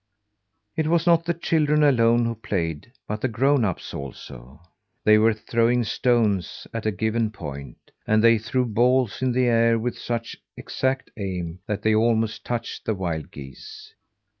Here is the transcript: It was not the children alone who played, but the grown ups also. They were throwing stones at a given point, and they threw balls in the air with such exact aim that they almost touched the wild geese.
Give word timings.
It 0.75 0.87
was 0.87 1.05
not 1.05 1.25
the 1.25 1.33
children 1.35 1.83
alone 1.83 2.25
who 2.25 2.33
played, 2.33 2.91
but 3.07 3.21
the 3.21 3.27
grown 3.27 3.63
ups 3.63 3.93
also. 3.93 4.59
They 5.03 5.19
were 5.19 5.31
throwing 5.35 5.83
stones 5.83 6.65
at 6.73 6.87
a 6.87 6.91
given 6.91 7.29
point, 7.29 7.77
and 8.07 8.23
they 8.23 8.39
threw 8.39 8.65
balls 8.65 9.21
in 9.21 9.31
the 9.31 9.45
air 9.45 9.77
with 9.77 9.95
such 9.99 10.37
exact 10.57 11.11
aim 11.17 11.59
that 11.67 11.83
they 11.83 11.93
almost 11.93 12.43
touched 12.43 12.85
the 12.85 12.95
wild 12.95 13.29
geese. 13.29 13.93